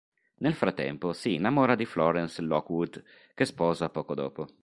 [0.37, 3.03] Nel frattempo, si innamora di Florence Lockwood,
[3.35, 4.47] che sposa poco dopo.